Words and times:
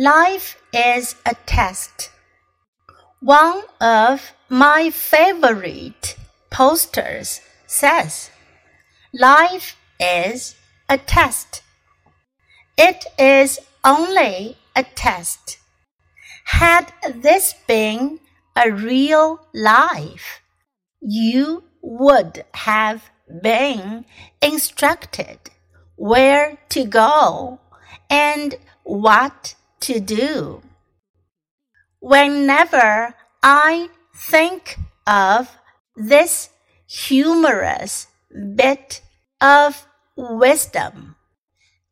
Life 0.00 0.62
is 0.72 1.16
a 1.26 1.34
test. 1.44 2.12
One 3.18 3.62
of 3.80 4.30
my 4.48 4.90
favorite 4.90 6.14
posters 6.50 7.40
says, 7.66 8.30
Life 9.12 9.76
is 9.98 10.54
a 10.88 10.98
test. 10.98 11.62
It 12.76 13.06
is 13.18 13.58
only 13.82 14.56
a 14.76 14.84
test. 14.84 15.58
Had 16.44 16.92
this 17.12 17.56
been 17.66 18.20
a 18.54 18.70
real 18.70 19.48
life, 19.52 20.42
you 21.00 21.64
would 21.82 22.44
have 22.54 23.10
been 23.42 24.04
instructed 24.40 25.40
where 25.96 26.56
to 26.68 26.84
go 26.84 27.58
and 28.08 28.54
what 28.84 29.56
to 29.80 30.00
do. 30.00 30.62
Whenever 32.00 33.14
I 33.42 33.88
think 34.14 34.78
of 35.06 35.50
this 35.96 36.50
humorous 36.86 38.06
bit 38.54 39.00
of 39.40 39.86
wisdom, 40.16 41.16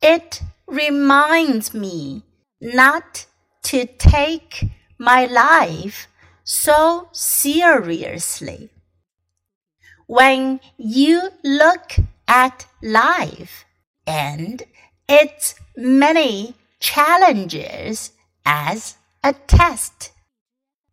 it 0.01 0.41
reminds 0.67 1.73
me 1.73 2.23
not 2.61 3.25
to 3.63 3.85
take 3.85 4.65
my 4.97 5.25
life 5.25 6.07
so 6.43 7.09
seriously. 7.11 8.69
When 10.07 10.59
you 10.77 11.29
look 11.43 11.95
at 12.27 12.65
life 12.81 13.65
and 14.05 14.63
its 15.09 15.55
many 15.75 16.55
challenges 16.79 18.11
as 18.45 18.97
a 19.23 19.33
test 19.33 20.11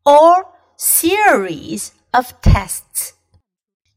or 0.04 0.46
series 0.76 1.92
of 2.12 2.40
tests. 2.40 3.14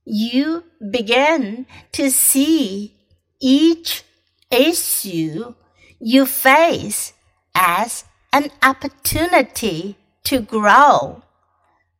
You 0.06 0.64
begin 0.92 1.66
to 1.94 2.10
see 2.10 2.96
each 3.42 4.04
issue 4.50 5.54
you 6.00 6.26
face 6.26 7.14
as 7.56 8.06
an 8.32 8.50
opportunity 8.62 9.98
to 10.24 10.40
grow, 10.40 11.24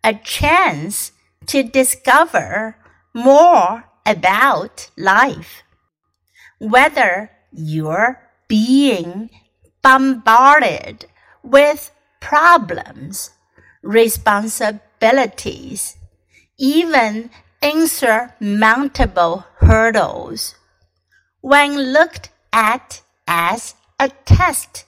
a 0.04 0.14
chance 0.14 1.12
to 1.48 1.64
discover 1.64 2.78
more 3.14 3.86
about 4.06 4.90
life. 4.98 5.64
Whether 6.60 7.32
you're 7.52 8.22
being 8.48 9.30
bombarded 9.82 11.06
with 11.44 11.92
problems, 12.20 13.32
responsibilities, 13.82 15.98
even 16.58 17.30
insurmountable 17.62 19.46
hurdles. 19.58 20.56
When 21.42 21.94
looked 21.94 22.30
at 22.52 23.02
as 23.28 23.76
a 24.00 24.10
test, 24.26 24.86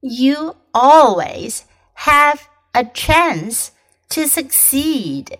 you 0.00 0.56
always 0.72 1.66
have 1.94 2.48
a 2.74 2.84
chance 2.84 3.72
to 4.10 4.28
succeed 4.28 5.38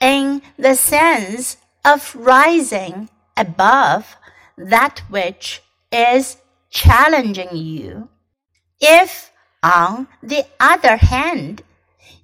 in 0.00 0.42
the 0.58 0.74
sense 0.74 1.56
of 1.84 2.14
rising 2.14 3.08
above 3.36 4.16
that 4.56 5.02
which 5.08 5.62
is 5.90 6.36
challenging 6.72 7.54
you. 7.56 8.08
If, 8.80 9.30
on 9.62 10.08
the 10.22 10.44
other 10.58 10.96
hand, 10.96 11.62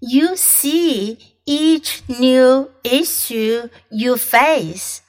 you 0.01 0.37
see 0.37 1.19
each 1.47 2.03
new 2.09 2.71
issue 2.83 3.69
you 3.91 4.17
face 4.17 5.03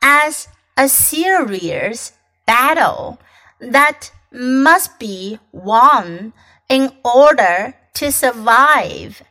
as 0.00 0.48
a 0.76 0.88
serious 0.88 2.12
battle 2.46 3.20
that 3.60 4.10
must 4.32 4.98
be 4.98 5.38
won 5.52 6.32
in 6.68 6.90
order 7.04 7.74
to 7.94 8.10
survive, 8.10 9.22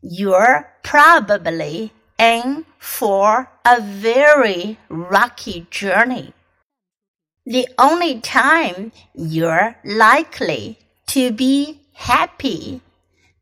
you're 0.00 0.72
probably 0.82 1.92
in 2.18 2.64
for 2.78 3.50
a 3.64 3.80
very 3.80 4.78
rocky 4.88 5.66
journey. 5.70 6.32
The 7.48 7.68
only 7.78 8.20
time 8.20 8.90
you're 9.14 9.76
likely 9.84 10.80
to 11.06 11.30
be 11.30 11.80
happy 11.92 12.80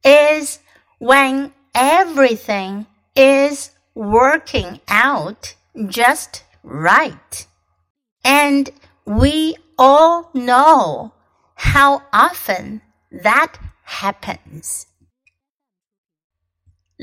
is 0.04 0.58
when 0.98 1.54
everything 1.74 2.84
is 3.16 3.70
working 3.94 4.80
out 4.88 5.54
just 5.86 6.44
right. 6.62 7.46
And 8.22 8.68
we 9.06 9.56
all 9.78 10.30
know 10.34 11.14
how 11.54 12.02
often 12.12 12.82
that 13.10 13.56
happens. 13.84 14.86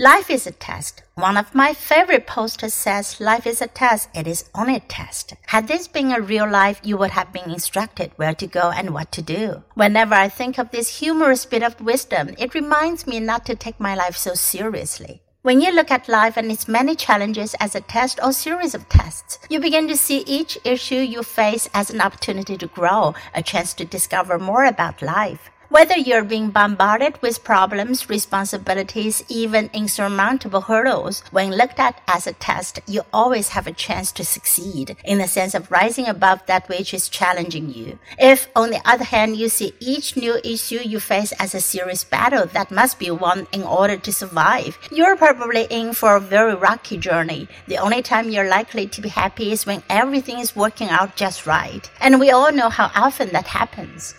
Life 0.02 0.32
is 0.32 0.48
a 0.48 0.52
test. 0.52 1.04
One 1.14 1.38
of 1.38 1.54
my 1.54 1.76
favorite 1.76 2.26
posters 2.26 2.74
says, 2.74 3.22
Life 3.22 3.46
is 3.46 3.62
a 3.62 3.68
test. 3.68 4.10
It 4.16 4.26
is 4.26 4.50
only 4.56 4.78
a 4.78 4.80
test. 4.80 5.36
Had 5.46 5.68
this 5.68 5.88
been 5.88 6.12
a 6.12 6.20
real 6.20 6.50
life, 6.50 6.82
you 6.84 6.98
would 6.98 7.12
have 7.12 7.32
been 7.32 7.52
instructed 7.52 8.12
where 8.16 8.34
to 8.34 8.48
go 8.48 8.72
and 8.72 8.96
what 8.96 9.12
to 9.12 9.22
do. 9.22 9.62
Whenever 9.76 10.16
I 10.16 10.28
think 10.28 10.58
of 10.58 10.72
this 10.72 10.98
humorous 10.98 11.46
bit 11.46 11.62
of 11.62 11.80
wisdom, 11.80 12.34
it 12.40 12.56
reminds 12.56 13.06
me 13.06 13.20
not 13.20 13.46
to 13.46 13.56
take 13.56 13.80
my 13.80 13.94
life 13.94 14.18
so 14.18 14.34
seriously. 14.34 15.22
When 15.44 15.62
you 15.62 15.72
look 15.72 15.92
at 15.92 16.10
life 16.10 16.36
and 16.36 16.52
its 16.52 16.68
many 16.68 16.96
challenges 16.96 17.54
as 17.60 17.76
a 17.76 17.82
test 17.82 18.20
or 18.24 18.34
series 18.34 18.74
of 18.74 18.90
tests, 18.90 19.38
you 19.52 19.60
begin 19.60 19.88
to 19.88 19.96
see 19.96 20.24
each 20.26 20.58
issue 20.64 20.96
you 20.96 21.22
face 21.22 21.70
as 21.76 21.92
an 21.92 22.02
opportunity 22.02 22.58
to 22.58 22.66
grow, 22.66 23.14
a 23.36 23.44
chance 23.44 23.76
to 23.76 23.86
discover 23.86 24.40
more 24.40 24.66
about 24.66 25.04
life. 25.04 25.52
Whether 25.72 25.98
you're 25.98 26.26
being 26.26 26.50
bombarded 26.50 27.22
with 27.22 27.46
problems, 27.46 28.10
responsibilities, 28.10 29.24
even 29.30 29.70
insurmountable 29.72 30.60
hurdles, 30.60 31.24
when 31.32 31.52
looked 31.52 31.80
at 31.80 32.02
as 32.10 32.28
a 32.28 32.34
test, 32.34 32.82
you 32.88 33.04
always 33.14 33.48
have 33.56 33.68
a 33.68 33.72
chance 33.72 34.12
to 34.12 34.26
succeed 34.26 34.98
in 35.06 35.20
the 35.20 35.30
sense 35.30 35.54
of 35.54 35.72
rising 35.72 36.08
above 36.08 36.46
that 36.48 36.68
which 36.68 36.94
is 36.94 37.08
challenging 37.08 37.74
you. 37.74 37.98
If, 38.20 38.50
on 38.54 38.72
the 38.72 38.82
other 38.84 39.06
hand, 39.06 39.38
you 39.38 39.48
see 39.48 39.72
each 39.80 40.18
new 40.18 40.42
issue 40.44 40.82
you 40.84 41.00
face 41.00 41.32
as 41.40 41.56
a 41.56 41.62
serious 41.62 42.04
battle 42.04 42.48
that 42.48 42.70
must 42.70 43.00
be 43.00 43.10
won 43.10 43.48
in 43.54 43.64
order 43.64 43.96
to 43.96 44.12
survive, 44.12 44.78
you're 44.92 45.16
probably 45.16 45.68
in 45.70 45.94
for 45.94 46.18
a 46.18 46.20
very 46.20 46.54
rocky 46.54 46.98
journey. 46.98 47.48
The 47.68 47.78
only 47.78 48.02
time 48.02 48.30
you're 48.30 48.50
likely 48.50 48.88
to 48.88 49.00
be 49.00 49.08
happy 49.08 49.54
is 49.54 49.66
when 49.66 49.84
everything 49.90 50.40
is 50.40 50.54
working 50.54 50.90
out 50.90 51.16
just 51.16 51.48
right. 51.48 51.90
And 52.02 52.20
we 52.20 52.30
all 52.30 52.52
know 52.52 52.68
how 52.68 52.92
often 52.94 53.30
that 53.30 53.48
happens. 53.48 54.16